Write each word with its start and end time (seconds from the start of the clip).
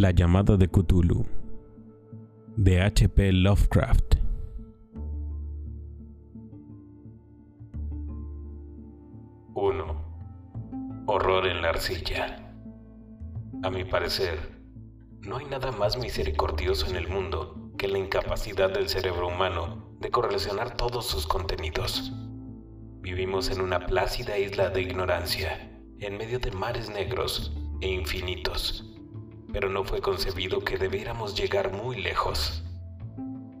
La 0.00 0.12
llamada 0.12 0.56
de 0.56 0.68
Cthulhu 0.68 1.26
de 2.56 2.82
H.P. 2.82 3.32
Lovecraft. 3.32 4.14
Uno. 9.54 11.02
Horror 11.06 11.48
en 11.48 11.62
la 11.62 11.70
arcilla. 11.70 12.54
A 13.64 13.70
mi 13.70 13.82
parecer, 13.82 14.38
no 15.22 15.38
hay 15.38 15.46
nada 15.46 15.72
más 15.72 15.98
misericordioso 15.98 16.86
en 16.86 16.94
el 16.94 17.08
mundo 17.08 17.72
que 17.76 17.88
la 17.88 17.98
incapacidad 17.98 18.72
del 18.72 18.88
cerebro 18.88 19.26
humano 19.26 19.96
de 19.98 20.12
correlacionar 20.12 20.76
todos 20.76 21.06
sus 21.06 21.26
contenidos. 21.26 22.12
Vivimos 23.00 23.50
en 23.50 23.60
una 23.60 23.80
plácida 23.80 24.38
isla 24.38 24.70
de 24.70 24.80
ignorancia, 24.80 25.76
en 25.98 26.16
medio 26.16 26.38
de 26.38 26.52
mares 26.52 26.88
negros 26.88 27.52
e 27.80 27.88
infinitos, 27.88 28.88
pero 29.52 29.68
no 29.68 29.84
fue 29.84 30.00
concebido 30.00 30.60
que 30.60 30.76
debiéramos 30.76 31.34
llegar 31.34 31.72
muy 31.72 32.00
lejos. 32.00 32.64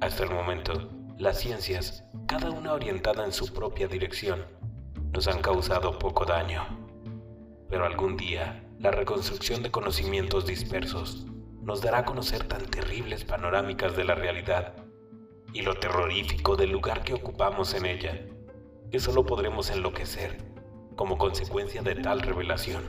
Hasta 0.00 0.24
el 0.24 0.30
momento, 0.30 0.88
las 1.18 1.40
ciencias, 1.40 2.04
cada 2.26 2.50
una 2.50 2.72
orientada 2.72 3.24
en 3.24 3.32
su 3.32 3.52
propia 3.52 3.88
dirección, 3.88 4.44
nos 5.12 5.28
han 5.28 5.40
causado 5.40 5.98
poco 5.98 6.24
daño. 6.24 6.62
Pero 7.68 7.84
algún 7.84 8.16
día, 8.16 8.64
la 8.78 8.90
reconstrucción 8.90 9.62
de 9.62 9.70
conocimientos 9.70 10.46
dispersos 10.46 11.26
nos 11.62 11.80
dará 11.80 11.98
a 11.98 12.04
conocer 12.04 12.44
tan 12.44 12.66
terribles 12.66 13.24
panorámicas 13.24 13.96
de 13.96 14.04
la 14.04 14.14
realidad 14.14 14.74
y 15.52 15.62
lo 15.62 15.74
terrorífico 15.74 16.56
del 16.56 16.70
lugar 16.70 17.04
que 17.04 17.14
ocupamos 17.14 17.74
en 17.74 17.86
ella, 17.86 18.20
que 18.90 18.98
solo 18.98 19.24
podremos 19.24 19.70
enloquecer 19.70 20.38
como 20.96 21.18
consecuencia 21.18 21.82
de 21.82 21.94
tal 21.96 22.20
revelación, 22.20 22.82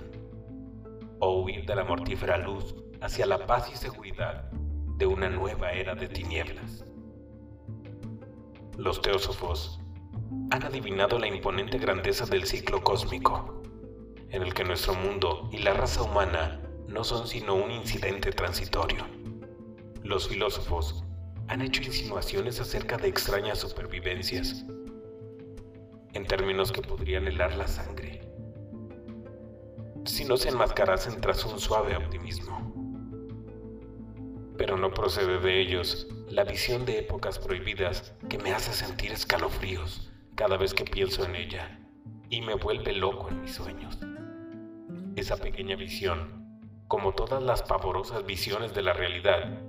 o 1.23 1.41
huir 1.41 1.66
de 1.66 1.75
la 1.75 1.83
mortífera 1.83 2.38
luz 2.38 2.75
hacia 3.02 3.25
la 3.25 3.45
paz 3.45 3.69
y 3.73 3.77
seguridad 3.77 4.49
de 4.97 5.05
una 5.05 5.30
nueva 5.30 5.71
era 5.71 5.95
de 5.95 6.07
tinieblas. 6.07 6.85
Los 8.77 9.02
teósofos 9.02 9.80
han 10.52 10.63
adivinado 10.63 11.19
la 11.19 11.27
imponente 11.27 11.77
grandeza 11.77 12.25
del 12.25 12.45
ciclo 12.45 12.83
cósmico, 12.83 13.61
en 14.30 14.41
el 14.41 14.53
que 14.53 14.63
nuestro 14.63 14.93
mundo 14.95 15.49
y 15.52 15.59
la 15.59 15.73
raza 15.73 16.03
humana 16.03 16.59
no 16.88 17.03
son 17.03 17.27
sino 17.27 17.55
un 17.55 17.71
incidente 17.71 18.31
transitorio. 18.31 19.05
Los 20.03 20.27
filósofos 20.27 21.03
han 21.47 21.61
hecho 21.61 21.81
insinuaciones 21.81 22.59
acerca 22.59 22.97
de 22.97 23.08
extrañas 23.08 23.59
supervivencias, 23.59 24.65
en 26.13 26.25
términos 26.25 26.71
que 26.71 26.81
podrían 26.81 27.27
helar 27.27 27.55
la 27.55 27.67
sangre, 27.67 28.22
si 30.05 30.25
no 30.25 30.35
se 30.37 30.49
enmascarasen 30.49 31.21
tras 31.21 31.45
un 31.45 31.59
suave 31.59 31.95
optimismo. 31.95 32.73
Pero 34.57 34.77
no 34.77 34.93
procede 34.93 35.39
de 35.39 35.61
ellos 35.61 36.07
la 36.29 36.43
visión 36.43 36.85
de 36.85 36.99
épocas 36.99 37.39
prohibidas 37.39 38.13
que 38.29 38.37
me 38.37 38.53
hace 38.53 38.73
sentir 38.73 39.11
escalofríos 39.11 40.11
cada 40.35 40.57
vez 40.57 40.73
que 40.73 40.83
pienso 40.83 41.25
en 41.25 41.35
ella 41.35 41.79
y 42.29 42.41
me 42.41 42.55
vuelve 42.55 42.93
loco 42.93 43.29
en 43.29 43.41
mis 43.41 43.53
sueños. 43.53 43.97
Esa 45.15 45.37
pequeña 45.37 45.75
visión, 45.75 46.59
como 46.87 47.13
todas 47.13 47.41
las 47.41 47.63
pavorosas 47.63 48.25
visiones 48.25 48.73
de 48.73 48.81
la 48.81 48.93
realidad, 48.93 49.59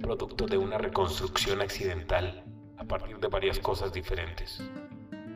producto 0.00 0.46
de 0.46 0.56
una 0.56 0.78
reconstrucción 0.78 1.60
accidental 1.62 2.44
a 2.76 2.84
partir 2.84 3.18
de 3.18 3.28
varias 3.28 3.58
cosas 3.58 3.92
diferentes. 3.92 4.62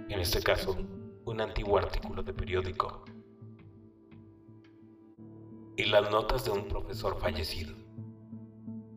En 0.09 0.21
este 0.21 0.43
caso, 0.43 0.77
un 1.25 1.41
antiguo 1.41 1.79
artículo 1.79 2.23
de 2.23 2.33
periódico 2.35 3.05
y 5.77 5.85
las 5.87 6.11
notas 6.11 6.45
de 6.45 6.53
un 6.53 6.69
profesor 6.69 7.19
fallecido. 7.19 7.75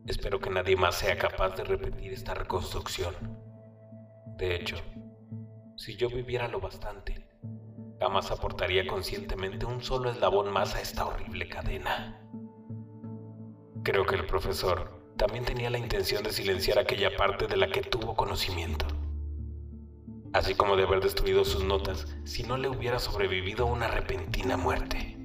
Espero 0.06 0.40
que 0.40 0.50
nadie 0.50 0.76
más 0.76 0.96
sea 0.96 1.18
capaz 1.18 1.56
de 1.56 1.64
repetir 1.64 2.14
esta 2.14 2.34
reconstrucción. 2.34 3.14
De 4.38 4.56
hecho, 4.56 4.78
si 5.76 5.96
yo 5.96 6.08
viviera 6.10 6.48
lo 6.48 6.60
bastante, 6.60 7.28
jamás 8.00 8.30
aportaría 8.30 8.86
conscientemente 8.86 9.66
un 9.66 9.84
solo 9.84 10.12
eslabón 10.12 10.52
más 10.52 10.76
a 10.76 10.82
esta 10.82 11.06
horrible 11.08 11.50
cadena. 11.50 12.22
Creo 13.84 14.06
que 14.06 14.16
el 14.16 14.26
profesor 14.28 15.14
también 15.18 15.46
tenía 15.46 15.72
la 15.72 15.80
intención 15.80 16.24
de 16.24 16.32
silenciar 16.32 16.78
aquella 16.78 17.16
parte 17.16 17.48
de 17.48 17.58
la 17.58 17.70
que 17.70 17.82
tuvo 17.82 18.16
conocimiento, 18.16 18.86
así 20.32 20.54
como 20.54 20.76
de 20.76 20.84
haber 20.84 21.02
destruido 21.02 21.44
sus 21.44 21.64
notas 21.64 22.06
si 22.24 22.44
no 22.44 22.56
le 22.58 22.70
hubiera 22.70 23.00
sobrevivido 23.00 23.66
una 23.66 23.88
repentina 23.88 24.58
muerte. 24.58 25.16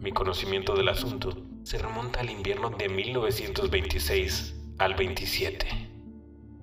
Mi 0.00 0.12
conocimiento 0.12 0.74
del 0.74 0.88
asunto 0.88 1.30
se 1.62 1.76
remonta 1.76 2.20
al 2.20 2.30
invierno 2.30 2.70
de 2.70 2.88
1926 2.88 4.54
al 4.78 4.94
27, 4.94 5.66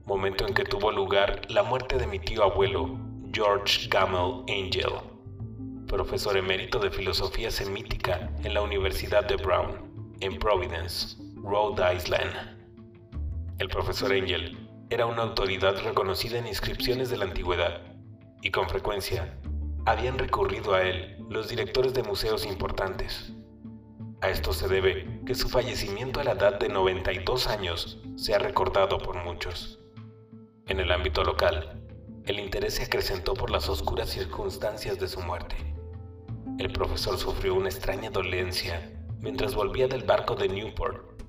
momento 0.06 0.48
en 0.48 0.56
que 0.56 0.64
tuvo 0.64 0.92
lugar 0.92 1.42
la 1.48 1.62
muerte 1.62 2.00
de 2.00 2.08
mi 2.08 2.18
tío 2.18 2.44
abuelo, 2.44 2.98
George 3.32 3.90
Gamel 3.90 4.42
Angel, 4.50 4.92
profesor 5.86 6.36
emérito 6.36 6.80
de 6.80 6.90
filosofía 6.90 7.52
semítica 7.52 8.32
en 8.44 8.56
la 8.56 8.64
Universidad 8.64 9.26
de 9.26 9.36
Brown, 9.36 10.16
en 10.20 10.40
Providence, 10.40 11.16
Rhode 11.36 11.96
Island. 11.96 12.34
El 13.60 13.70
profesor 13.70 14.14
Angel 14.14 14.58
era 14.90 15.06
una 15.06 15.22
autoridad 15.22 15.80
reconocida 15.84 16.40
en 16.40 16.48
inscripciones 16.48 17.12
de 17.12 17.18
la 17.18 17.26
antigüedad 17.26 17.84
y 18.42 18.50
con 18.50 18.68
frecuencia 18.68 19.38
habían 19.88 20.18
recurrido 20.18 20.74
a 20.74 20.82
él 20.82 21.16
los 21.30 21.48
directores 21.48 21.94
de 21.94 22.04
museos 22.04 22.46
importantes. 22.46 23.32
A 24.20 24.30
esto 24.30 24.52
se 24.52 24.68
debe 24.68 25.22
que 25.26 25.34
su 25.34 25.48
fallecimiento 25.48 26.20
a 26.20 26.26
la 26.26 26.34
edad 26.34 26.60
de 26.60 26.68
92 26.68 27.48
años 27.48 27.98
se 28.18 28.36
ha 28.36 28.38
recordado 28.38 28.98
por 28.98 29.24
muchos. 29.24 29.80
En 30.66 30.82
el 30.82 30.92
ámbito 30.92 31.24
local, 31.24 31.82
el 32.26 32.38
interés 32.38 32.74
se 32.74 32.84
acrecentó 32.84 33.34
por 33.34 33.50
las 33.50 33.70
oscuras 33.70 34.10
circunstancias 34.10 35.00
de 35.00 35.08
su 35.08 35.22
muerte. 35.22 35.56
El 36.60 36.74
profesor 36.74 37.18
sufrió 37.18 37.56
una 37.56 37.70
extraña 37.70 38.10
dolencia 38.10 38.92
mientras 39.22 39.56
volvía 39.56 39.88
del 39.88 40.04
barco 40.04 40.36
de 40.36 40.50
Newport. 40.50 41.24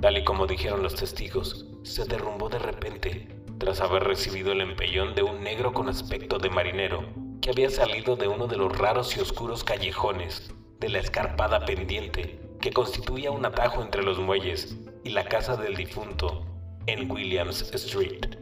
Tal 0.00 0.18
y 0.18 0.24
como 0.24 0.48
dijeron 0.48 0.82
los 0.82 0.96
testigos, 0.96 1.68
se 1.84 2.04
derrumbó 2.06 2.48
de 2.48 2.58
repente 2.58 3.28
tras 3.58 3.80
haber 3.80 4.02
recibido 4.02 4.50
el 4.50 4.62
empellón 4.62 5.14
de 5.14 5.22
un 5.22 5.44
negro 5.44 5.72
con 5.72 5.88
aspecto 5.88 6.38
de 6.38 6.50
marinero 6.50 7.23
que 7.44 7.50
había 7.50 7.68
salido 7.68 8.16
de 8.16 8.26
uno 8.26 8.46
de 8.46 8.56
los 8.56 8.74
raros 8.78 9.18
y 9.18 9.20
oscuros 9.20 9.64
callejones 9.64 10.50
de 10.80 10.88
la 10.88 11.00
escarpada 11.00 11.66
pendiente 11.66 12.40
que 12.58 12.72
constituía 12.72 13.30
un 13.32 13.44
atajo 13.44 13.82
entre 13.82 14.02
los 14.02 14.18
muelles 14.18 14.78
y 15.02 15.10
la 15.10 15.26
casa 15.26 15.54
del 15.54 15.76
difunto 15.76 16.46
en 16.86 17.10
Williams 17.10 17.70
Street. 17.74 18.38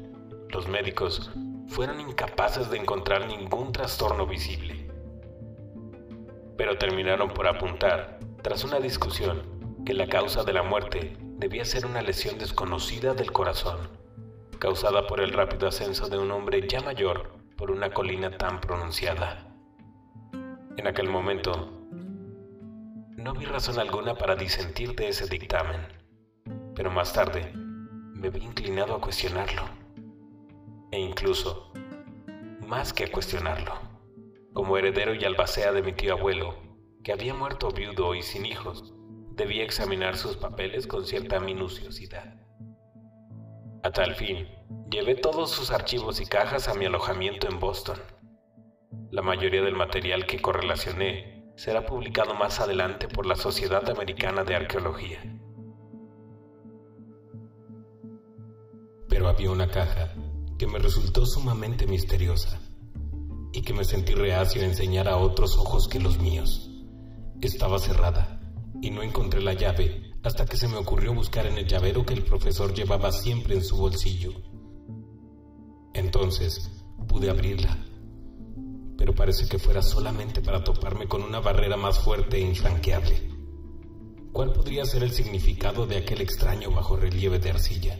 Los 0.50 0.68
médicos 0.68 1.32
fueron 1.66 1.98
incapaces 1.98 2.70
de 2.70 2.78
encontrar 2.78 3.26
ningún 3.26 3.72
trastorno 3.72 4.24
visible, 4.24 4.88
pero 6.56 6.78
terminaron 6.78 7.28
por 7.28 7.48
apuntar, 7.48 8.20
tras 8.42 8.62
una 8.62 8.78
discusión, 8.78 9.42
que 9.84 9.94
la 9.94 10.06
causa 10.06 10.44
de 10.44 10.52
la 10.52 10.62
muerte 10.62 11.16
debía 11.38 11.64
ser 11.64 11.86
una 11.86 12.02
lesión 12.02 12.38
desconocida 12.38 13.14
del 13.14 13.32
corazón, 13.32 13.80
causada 14.60 15.08
por 15.08 15.20
el 15.20 15.32
rápido 15.32 15.66
ascenso 15.66 16.08
de 16.08 16.18
un 16.18 16.30
hombre 16.30 16.68
ya 16.68 16.80
mayor 16.82 17.41
por 17.62 17.70
una 17.70 17.94
colina 17.94 18.36
tan 18.36 18.60
pronunciada. 18.60 19.46
En 20.76 20.88
aquel 20.88 21.08
momento, 21.08 21.70
no 23.16 23.34
vi 23.34 23.44
razón 23.44 23.78
alguna 23.78 24.16
para 24.16 24.34
disentir 24.34 24.96
de 24.96 25.06
ese 25.06 25.28
dictamen, 25.28 25.80
pero 26.74 26.90
más 26.90 27.12
tarde 27.12 27.52
me 27.54 28.30
vi 28.30 28.42
inclinado 28.42 28.96
a 28.96 29.00
cuestionarlo, 29.00 29.62
e 30.90 30.98
incluso, 30.98 31.72
más 32.66 32.92
que 32.92 33.04
a 33.04 33.12
cuestionarlo, 33.12 33.74
como 34.52 34.76
heredero 34.76 35.14
y 35.14 35.24
albacea 35.24 35.70
de 35.70 35.82
mi 35.82 35.92
tío 35.92 36.14
abuelo, 36.14 36.56
que 37.04 37.12
había 37.12 37.32
muerto 37.32 37.70
viudo 37.70 38.16
y 38.16 38.22
sin 38.22 38.44
hijos, 38.44 38.92
debía 39.36 39.62
examinar 39.62 40.16
sus 40.16 40.36
papeles 40.36 40.88
con 40.88 41.06
cierta 41.06 41.38
minuciosidad. 41.38 42.44
A 43.84 43.90
tal 43.90 44.14
fin, 44.14 44.46
llevé 44.88 45.16
todos 45.16 45.50
sus 45.50 45.72
archivos 45.72 46.20
y 46.20 46.26
cajas 46.26 46.68
a 46.68 46.74
mi 46.74 46.84
alojamiento 46.84 47.48
en 47.48 47.58
Boston. 47.58 47.98
La 49.10 49.22
mayoría 49.22 49.60
del 49.62 49.74
material 49.74 50.24
que 50.24 50.40
correlacioné 50.40 51.52
será 51.56 51.84
publicado 51.84 52.32
más 52.34 52.60
adelante 52.60 53.08
por 53.08 53.26
la 53.26 53.34
Sociedad 53.34 53.90
Americana 53.90 54.44
de 54.44 54.54
Arqueología. 54.54 55.18
Pero 59.08 59.26
había 59.26 59.50
una 59.50 59.68
caja 59.68 60.14
que 60.60 60.68
me 60.68 60.78
resultó 60.78 61.26
sumamente 61.26 61.88
misteriosa 61.88 62.60
y 63.52 63.62
que 63.62 63.74
me 63.74 63.84
sentí 63.84 64.14
reacio 64.14 64.62
a 64.62 64.66
enseñar 64.66 65.08
a 65.08 65.16
otros 65.16 65.58
ojos 65.58 65.88
que 65.88 65.98
los 65.98 66.18
míos. 66.18 66.70
Estaba 67.40 67.80
cerrada 67.80 68.40
y 68.80 68.92
no 68.92 69.02
encontré 69.02 69.40
la 69.42 69.54
llave 69.54 70.11
hasta 70.22 70.44
que 70.44 70.56
se 70.56 70.68
me 70.68 70.76
ocurrió 70.76 71.14
buscar 71.14 71.46
en 71.46 71.58
el 71.58 71.66
llavero 71.66 72.06
que 72.06 72.14
el 72.14 72.24
profesor 72.24 72.72
llevaba 72.72 73.10
siempre 73.10 73.54
en 73.54 73.64
su 73.64 73.76
bolsillo. 73.76 74.32
Entonces 75.94 76.70
pude 77.08 77.28
abrirla, 77.28 77.76
pero 78.96 79.14
parece 79.14 79.48
que 79.48 79.58
fuera 79.58 79.82
solamente 79.82 80.40
para 80.40 80.62
toparme 80.62 81.08
con 81.08 81.22
una 81.22 81.40
barrera 81.40 81.76
más 81.76 81.98
fuerte 81.98 82.36
e 82.36 82.40
infranqueable. 82.40 83.30
¿Cuál 84.32 84.52
podría 84.52 84.84
ser 84.86 85.02
el 85.02 85.12
significado 85.12 85.86
de 85.86 85.98
aquel 85.98 86.22
extraño 86.22 86.70
bajo 86.70 86.96
relieve 86.96 87.38
de 87.38 87.50
arcilla? 87.50 87.98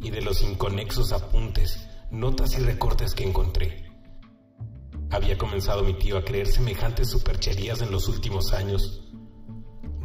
Y 0.00 0.10
de 0.10 0.20
los 0.20 0.42
inconexos 0.42 1.12
apuntes, 1.12 1.88
notas 2.10 2.56
y 2.58 2.62
recortes 2.62 3.14
que 3.14 3.24
encontré. 3.24 3.90
Había 5.10 5.36
comenzado 5.36 5.82
mi 5.82 5.94
tío 5.94 6.16
a 6.16 6.24
creer 6.24 6.46
semejantes 6.46 7.10
supercherías 7.10 7.80
en 7.82 7.90
los 7.90 8.06
últimos 8.08 8.52
años. 8.52 9.11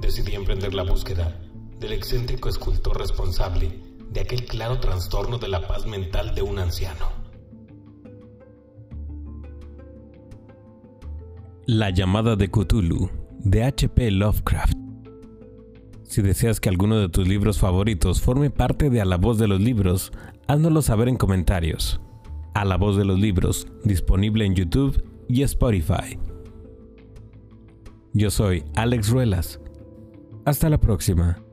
Decidí 0.01 0.35
emprender 0.35 0.73
la 0.73 0.83
búsqueda 0.83 1.39
del 1.79 1.93
excéntrico 1.93 2.49
escultor 2.49 2.99
responsable 2.99 3.69
de 4.11 4.21
aquel 4.21 4.45
claro 4.45 4.79
trastorno 4.79 5.37
de 5.37 5.47
la 5.47 5.67
paz 5.67 5.85
mental 5.85 6.33
de 6.33 6.41
un 6.41 6.59
anciano. 6.59 7.05
La 11.65 11.89
llamada 11.89 12.35
de 12.35 12.49
Cthulhu, 12.49 13.09
de 13.39 13.63
H.P. 13.63 14.11
Lovecraft. 14.11 14.77
Si 16.03 16.21
deseas 16.21 16.61
que 16.61 16.69
alguno 16.69 16.97
de 16.99 17.09
tus 17.09 17.27
libros 17.27 17.59
favoritos 17.59 18.21
forme 18.21 18.49
parte 18.49 18.89
de 18.89 19.01
A 19.01 19.05
la 19.05 19.17
voz 19.17 19.37
de 19.37 19.47
los 19.47 19.59
libros, 19.59 20.13
háznoslo 20.47 20.81
saber 20.81 21.09
en 21.09 21.17
comentarios. 21.17 21.99
A 22.53 22.63
la 22.63 22.77
voz 22.77 22.95
de 22.95 23.03
los 23.03 23.19
libros, 23.19 23.67
disponible 23.83 24.45
en 24.45 24.55
YouTube 24.55 25.03
y 25.27 25.43
Spotify. 25.43 26.17
Yo 28.13 28.31
soy 28.31 28.63
Alex 28.75 29.09
Ruelas. 29.09 29.59
Hasta 30.47 30.69
la 30.69 30.77
próxima. 30.77 31.46